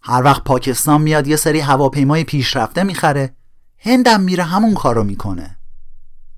هر 0.03 0.23
وقت 0.23 0.45
پاکستان 0.45 1.03
میاد 1.03 1.26
یه 1.26 1.37
سری 1.37 1.61
هواپیمای 1.61 2.25
پیشرفته 2.25 2.83
می‌خره 2.83 3.37
هندم 3.79 4.21
میره 4.21 4.45
همون 4.45 4.75
کارو 4.75 5.05
می‌کنه. 5.05 5.57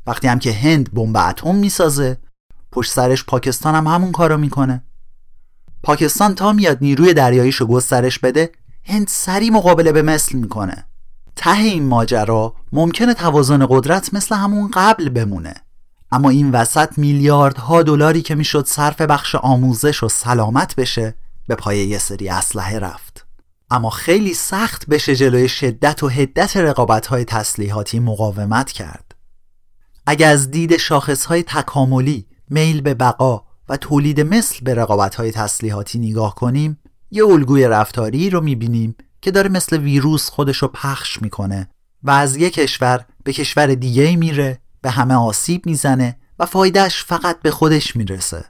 وقتی 0.06 0.28
هم 0.28 0.38
که 0.38 0.52
هند 0.52 0.94
بمب 0.94 1.16
اتم 1.16 1.54
می‌سازه 1.54 2.18
پشت 2.72 2.92
سرش 2.92 3.24
پاکستان 3.24 3.74
هم 3.74 3.86
همون 3.86 4.12
کارو 4.12 4.38
می‌کنه. 4.38 4.84
پاکستان 5.82 6.34
تا 6.34 6.52
میاد 6.52 6.78
نیروی 6.80 7.14
دریاییشو 7.14 7.66
گسترش 7.66 8.18
بده 8.18 8.52
هند 8.84 9.08
سری 9.08 9.50
مقابله 9.50 9.92
به 9.92 10.02
مثل 10.02 10.38
می‌کنه. 10.38 10.84
ته 11.36 11.58
این 11.58 11.86
ماجرا 11.86 12.54
ممکنه 12.72 13.14
توازن 13.14 13.66
قدرت 13.66 14.14
مثل 14.14 14.34
همون 14.34 14.70
قبل 14.74 15.08
بمونه. 15.08 15.54
اما 16.12 16.30
این 16.30 16.50
وسط 16.50 16.98
میلیاردها 16.98 17.82
دلاری 17.82 18.22
که 18.22 18.34
می‌شد 18.34 18.66
صرف 18.66 19.00
بخش 19.00 19.34
آموزش 19.34 20.02
و 20.02 20.08
سلامت 20.08 20.74
بشه 20.76 21.14
به 21.48 21.54
پای 21.54 21.78
یه 21.78 21.98
سری 21.98 22.28
اسلحه 22.28 22.78
رفت. 22.78 23.26
اما 23.70 23.90
خیلی 23.90 24.34
سخت 24.34 24.86
بشه 24.86 25.16
جلوی 25.16 25.48
شدت 25.48 26.02
و 26.02 26.08
حدت 26.08 26.56
رقابت‌های 26.56 27.24
تسلیحاتی 27.24 27.98
مقاومت 27.98 28.72
کرد. 28.72 29.14
اگر 30.06 30.30
از 30.30 30.50
دید 30.50 30.76
شاخصهای 30.76 31.42
تکاملی 31.42 32.26
میل 32.50 32.80
به 32.80 32.94
بقا 32.94 33.42
و 33.68 33.76
تولید 33.76 34.20
مثل 34.20 34.64
به 34.64 34.74
رقابت‌های 34.74 35.30
تسلیحاتی 35.30 35.98
نگاه 35.98 36.34
کنیم 36.34 36.78
یه 37.10 37.26
الگوی 37.26 37.68
رفتاری 37.68 38.30
رو 38.30 38.40
می‌بینیم 38.40 38.96
که 39.26 39.32
داره 39.32 39.48
مثل 39.48 39.78
ویروس 39.78 40.30
خودش 40.30 40.56
رو 40.56 40.68
پخش 40.68 41.22
می‌کنه 41.22 41.68
و 42.02 42.10
از 42.10 42.36
یک 42.36 42.54
کشور 42.54 43.04
به 43.24 43.32
کشور 43.32 43.66
دیگه 43.66 44.16
میره 44.16 44.58
به 44.82 44.90
همه 44.90 45.14
آسیب 45.14 45.66
می‌زنه 45.66 46.16
و 46.38 46.46
فایدهش 46.46 47.04
فقط 47.04 47.42
به 47.42 47.50
خودش 47.50 47.96
می‌رسه. 47.96 48.44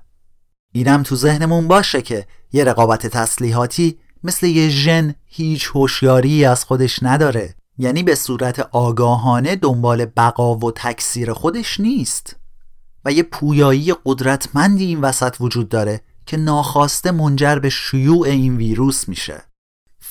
اینم 0.73 1.02
تو 1.02 1.16
ذهنمون 1.16 1.68
باشه 1.68 2.02
که 2.02 2.26
یه 2.52 2.64
رقابت 2.64 3.06
تسلیحاتی 3.06 3.99
مثل 4.25 4.47
یه 4.47 4.68
ژن 4.68 5.14
هیچ 5.25 5.71
هوشیاری 5.75 6.45
از 6.45 6.64
خودش 6.64 7.02
نداره. 7.02 7.54
یعنی 7.78 8.02
به 8.02 8.14
صورت 8.14 8.61
آگاهانه 8.73 9.56
دنبال 9.56 10.04
بقا 10.04 10.56
و 10.56 10.73
تکثیر 10.73 11.33
خودش 11.33 11.80
نیست. 11.80 12.37
و 13.04 13.12
یه 13.12 13.23
پویایی 13.23 13.95
قدرتمندی 14.04 14.85
این 14.85 15.00
وسط 15.00 15.37
وجود 15.40 15.68
داره 15.68 16.00
که 16.26 16.37
ناخواسته 16.37 17.11
منجر 17.11 17.59
به 17.59 17.71
شیوع 17.71 18.28
این 18.28 18.56
ویروس 18.56 19.09
میشه. 19.09 19.42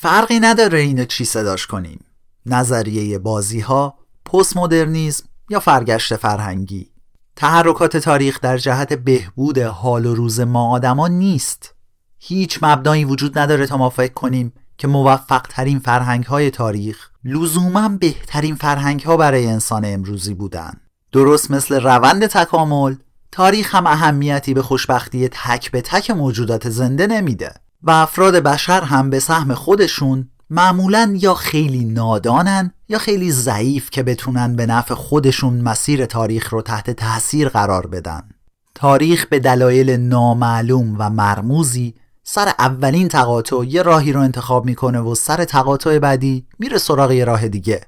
فرقی 0.05 0.39
نداره 0.39 0.79
اینو 0.79 1.05
چی 1.05 1.25
صداش 1.25 1.67
کنیم. 1.67 1.99
نظریه 2.45 3.19
بازی 3.19 3.59
ها 3.59 3.97
پست 4.25 4.57
مدرنیزم 4.57 5.23
یا 5.49 5.59
فرگشت 5.59 6.15
فرهنگی. 6.15 6.91
تحرکات 7.35 7.97
تاریخ 7.97 8.39
در 8.41 8.57
جهت 8.57 8.93
بهبود 8.93 9.57
حال 9.57 10.05
و 10.05 10.15
روز 10.15 10.39
ما 10.39 10.71
آدما 10.71 11.07
نیست. 11.07 11.75
هیچ 12.19 12.59
مبنایی 12.61 13.05
وجود 13.05 13.39
نداره 13.39 13.67
تا 13.67 13.77
ما 13.77 13.89
فکر 13.89 14.13
کنیم 14.13 14.53
که 14.77 14.87
موفق 14.87 15.41
ترین 15.41 15.79
فرهنگ 15.79 16.23
های 16.23 16.51
تاریخ 16.51 17.09
لزوما 17.23 17.89
بهترین 17.89 18.55
فرهنگ 18.55 19.01
ها 19.01 19.17
برای 19.17 19.47
انسان 19.47 19.85
امروزی 19.85 20.33
بودن. 20.33 20.73
درست 21.11 21.51
مثل 21.51 21.81
روند 21.81 22.25
تکامل 22.25 22.95
تاریخ 23.31 23.75
هم 23.75 23.87
اهمیتی 23.87 24.53
به 24.53 24.61
خوشبختی 24.61 25.27
تک 25.27 25.71
به 25.71 25.81
تک 25.81 26.11
موجودات 26.11 26.69
زنده 26.69 27.07
نمیده. 27.07 27.64
و 27.85 27.91
افراد 27.91 28.35
بشر 28.35 28.81
هم 28.81 29.09
به 29.09 29.19
سهم 29.19 29.53
خودشون 29.53 30.29
معمولا 30.49 31.15
یا 31.19 31.33
خیلی 31.33 31.85
نادانن 31.85 32.73
یا 32.89 32.97
خیلی 32.97 33.31
ضعیف 33.31 33.89
که 33.89 34.03
بتونن 34.03 34.55
به 34.55 34.65
نفع 34.65 34.93
خودشون 34.93 35.61
مسیر 35.61 36.05
تاریخ 36.05 36.53
رو 36.53 36.61
تحت 36.61 36.91
تاثیر 36.91 37.49
قرار 37.49 37.87
بدن. 37.87 38.29
تاریخ 38.75 39.25
به 39.25 39.39
دلایل 39.39 39.89
نامعلوم 39.89 40.95
و 40.99 41.09
مرموزی 41.09 41.93
سر 42.23 42.53
اولین 42.59 43.07
تقاطع 43.07 43.63
یه 43.67 43.81
راهی 43.81 44.13
رو 44.13 44.21
انتخاب 44.21 44.65
می‌کنه 44.65 44.99
و 44.99 45.15
سر 45.15 45.43
تقاطع 45.43 45.99
بعدی 45.99 46.47
میره 46.59 46.77
سراغ 46.77 47.11
یه 47.11 47.25
راه 47.25 47.47
دیگه. 47.47 47.85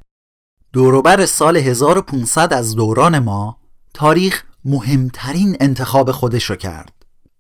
دوروبر 0.74 1.26
سال 1.26 1.58
1500 1.58 2.54
از 2.54 2.76
دوران 2.76 3.20
ما 3.20 3.58
تاریخ 3.94 4.44
مهمترین 4.66 5.58
انتخاب 5.60 6.12
خودش 6.12 6.44
رو 6.44 6.56
کرد. 6.56 6.94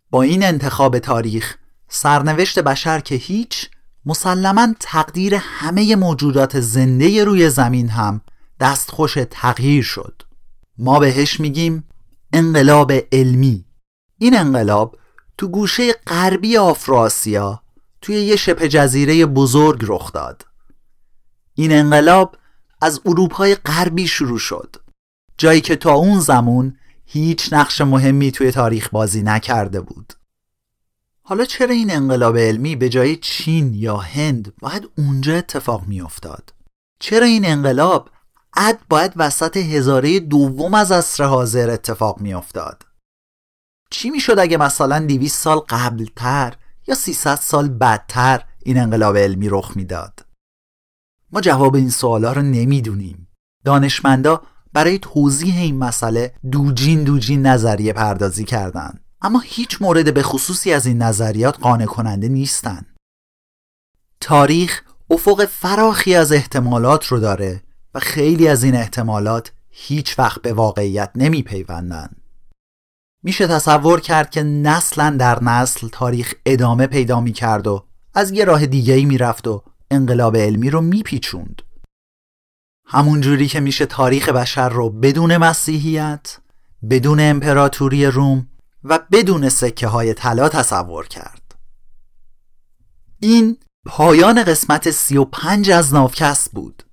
با 0.09 0.21
این 0.21 0.43
انتخاب 0.43 0.99
تاریخ 0.99 1.57
سرنوشت 1.89 2.59
بشر 2.59 2.99
که 2.99 3.15
هیچ 3.15 3.69
مسلما 4.05 4.67
تقدیر 4.79 5.35
همه 5.35 5.95
موجودات 5.95 6.59
زنده 6.59 7.23
روی 7.23 7.49
زمین 7.49 7.89
هم 7.89 8.21
دستخوش 8.59 9.17
تغییر 9.31 9.83
شد. 9.83 10.21
ما 10.77 10.99
بهش 10.99 11.39
میگیم 11.39 11.83
انقلاب 12.33 12.91
علمی. 13.11 13.65
این 14.17 14.37
انقلاب 14.37 14.97
تو 15.37 15.47
گوشه 15.47 15.93
غربی 15.93 16.57
آفراسیا 16.57 17.61
توی 18.01 18.15
یه 18.15 18.35
شبه 18.35 18.69
جزیره 18.69 19.25
بزرگ 19.25 19.85
رخ 19.87 20.13
داد. 20.13 20.45
این 21.53 21.71
انقلاب 21.71 22.35
از 22.81 23.01
اروپای 23.05 23.55
غربی 23.55 24.07
شروع 24.07 24.39
شد. 24.39 24.75
جایی 25.37 25.61
که 25.61 25.75
تا 25.75 25.93
اون 25.93 26.19
زمان 26.19 26.77
هیچ 27.05 27.53
نقش 27.53 27.81
مهمی 27.81 28.31
توی 28.31 28.51
تاریخ 28.51 28.89
بازی 28.89 29.21
نکرده 29.21 29.81
بود. 29.81 30.13
حالا 31.29 31.45
چرا 31.45 31.73
این 31.73 31.91
انقلاب 31.91 32.37
علمی 32.37 32.75
به 32.75 32.89
جای 32.89 33.15
چین 33.15 33.73
یا 33.73 33.97
هند 33.97 34.53
باید 34.59 34.89
اونجا 34.97 35.35
اتفاق 35.35 35.87
می 35.87 36.01
افتاد؟ 36.01 36.53
چرا 36.99 37.25
این 37.25 37.45
انقلاب 37.45 38.09
عد 38.53 38.79
باید 38.89 39.13
وسط 39.15 39.57
هزاره 39.57 40.19
دوم 40.19 40.73
از 40.73 40.91
عصر 40.91 41.23
حاضر 41.23 41.69
اتفاق 41.69 42.21
می 42.21 42.33
افتاد؟ 42.33 42.85
چی 43.89 44.09
می 44.09 44.19
شد 44.19 44.39
اگه 44.39 44.57
مثلا 44.57 44.99
200 44.99 45.43
سال 45.43 45.57
قبلتر 45.57 46.55
یا 46.87 46.95
300 46.95 47.35
سال 47.35 47.69
بعدتر 47.69 48.43
این 48.63 48.79
انقلاب 48.79 49.17
علمی 49.17 49.49
رخ 49.49 49.71
می‌داد؟ 49.75 50.25
ما 51.31 51.41
جواب 51.41 51.75
این 51.75 51.89
سوالا 51.89 52.31
رو 52.31 52.41
نمی‌دونیم. 52.41 53.27
دانشمندا 53.65 54.41
برای 54.73 54.99
توضیح 54.99 55.57
این 55.57 55.77
مسئله 55.77 56.33
دوجین 56.51 57.03
دوجین 57.03 57.45
نظریه 57.45 57.93
پردازی 57.93 58.43
کردند. 58.45 59.06
اما 59.21 59.39
هیچ 59.39 59.81
مورد 59.81 60.13
به 60.13 60.23
خصوصی 60.23 60.73
از 60.73 60.85
این 60.85 61.01
نظریات 61.01 61.59
قانع 61.59 61.85
کننده 61.85 62.27
نیستن 62.27 62.85
تاریخ 64.19 64.81
افق 65.09 65.45
فراخی 65.45 66.15
از 66.15 66.31
احتمالات 66.31 67.05
رو 67.05 67.19
داره 67.19 67.63
و 67.93 67.99
خیلی 67.99 68.47
از 68.47 68.63
این 68.63 68.75
احتمالات 68.75 69.51
هیچ 69.69 70.19
وقت 70.19 70.41
به 70.41 70.53
واقعیت 70.53 71.11
نمی 71.15 71.43
پیوندن. 71.43 72.09
میشه 73.23 73.47
تصور 73.47 73.99
کرد 73.99 74.29
که 74.29 74.43
نسلا 74.43 75.09
در 75.19 75.43
نسل 75.43 75.87
تاریخ 75.87 76.33
ادامه 76.45 76.87
پیدا 76.87 77.21
می 77.21 77.33
کرد 77.33 77.67
و 77.67 77.85
از 78.13 78.31
یه 78.31 78.45
راه 78.45 78.65
دیگه 78.65 78.93
ای 78.93 79.05
می 79.05 79.17
رفت 79.17 79.47
و 79.47 79.63
انقلاب 79.91 80.37
علمی 80.37 80.69
رو 80.69 80.81
می 80.81 81.03
پیچوند. 81.03 81.61
همون 82.85 83.21
جوری 83.21 83.47
که 83.47 83.59
میشه 83.59 83.85
تاریخ 83.85 84.29
بشر 84.29 84.69
رو 84.69 84.89
بدون 84.89 85.37
مسیحیت، 85.37 86.37
بدون 86.89 87.19
امپراتوری 87.19 88.05
روم 88.05 88.47
و 88.83 88.99
بدون 89.11 89.49
سکه 89.49 89.87
های 89.87 90.13
طلا 90.13 90.49
تصور 90.49 91.07
کرد. 91.07 91.55
این 93.19 93.57
پایان 93.85 94.43
قسمت 94.43 94.91
35 94.91 95.69
از 95.69 95.93
ناوکست 95.93 96.51
بود. 96.51 96.83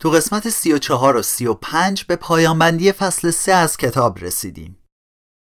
تو 0.00 0.10
قسمت 0.10 0.48
34 0.48 1.16
و 1.16 1.22
35 1.22 2.04
به 2.04 2.16
پایان 2.16 2.58
بندی 2.58 2.92
فصل 2.92 3.30
3 3.30 3.52
از 3.52 3.76
کتاب 3.76 4.18
رسیدیم. 4.18 4.76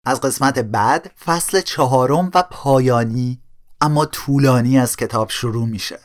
از 0.06 0.20
قسمت 0.20 0.58
بعد 0.58 1.10
فصل 1.24 1.60
چهارم 1.60 2.30
و 2.34 2.42
پایانی 2.50 3.42
اما 3.80 4.06
طولانی 4.06 4.78
از 4.78 4.96
کتاب 4.96 5.30
شروع 5.30 5.66
میشه. 5.66 5.98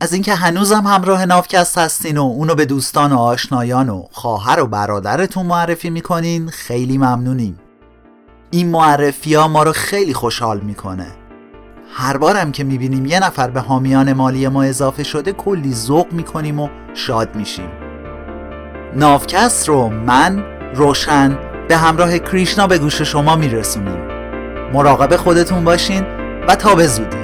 از 0.00 0.12
اینکه 0.12 0.34
هنوزم 0.34 0.86
همراه 0.86 1.26
ناوکست 1.26 1.78
هستین 1.78 2.18
و 2.18 2.22
اونو 2.22 2.54
به 2.54 2.64
دوستان 2.64 3.12
و 3.12 3.18
آشنایان 3.18 3.88
و 3.88 4.06
خواهر 4.12 4.60
و 4.60 4.66
برادرتون 4.66 5.46
معرفی 5.46 5.90
می‌کنین 5.90 6.50
خیلی 6.50 6.98
ممنونیم. 6.98 7.60
این 8.54 8.68
معرفی 8.68 9.34
ها 9.34 9.48
ما 9.48 9.62
رو 9.62 9.72
خیلی 9.72 10.14
خوشحال 10.14 10.60
می‌کنه. 10.60 11.06
هر 11.94 12.16
بارم 12.16 12.52
که 12.52 12.64
می‌بینیم 12.64 13.06
یه 13.06 13.20
نفر 13.20 13.50
به 13.50 13.60
حامیان 13.60 14.12
مالی 14.12 14.48
ما 14.48 14.62
اضافه 14.62 15.02
شده 15.02 15.32
کلی 15.32 15.74
ذوق 15.74 16.12
می‌کنیم 16.12 16.60
و 16.60 16.68
شاد 16.94 17.36
میشیم. 17.36 17.68
نافکست 18.96 19.68
رو 19.68 19.88
من 19.88 20.44
روشن 20.74 21.38
به 21.68 21.76
همراه 21.76 22.18
کریشنا 22.18 22.66
به 22.66 22.78
گوش 22.78 23.02
شما 23.02 23.36
میرسونیم. 23.36 23.98
مراقب 24.72 25.16
خودتون 25.16 25.64
باشین 25.64 26.06
و 26.48 26.56
تا 26.56 26.74
به 26.74 26.86
زودی. 26.86 27.23